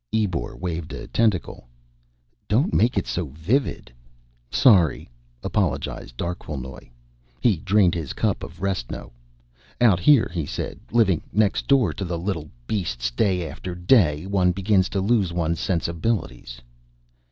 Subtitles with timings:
[0.11, 1.67] Ebor waved a tentacle.
[2.47, 3.93] "Don't make it so vivid."
[4.49, 5.11] "Sorry,"
[5.43, 6.89] apologized Darquelnoy.
[7.39, 9.11] He drained his cup of restno.
[9.79, 14.51] "Out here," he said, "living next door to the little beasts day after day, one
[14.51, 16.59] begins to lose one's sensibilities."